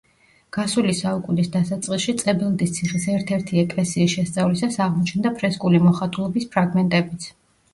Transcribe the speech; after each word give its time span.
გასული 0.55 0.93
საუკუნის 0.99 1.49
დასაწყისში 1.55 2.15
წებელდის 2.21 2.73
ციხის 2.77 3.05
ერთ-ერთი 3.17 3.61
ეკლესიის 3.65 4.17
შესწავლისას 4.17 4.79
აღმოჩნდა 4.87 5.33
ფრესკული 5.37 5.83
მოხატულობის 5.85 6.49
ფრაგმენტებიც. 6.57 7.31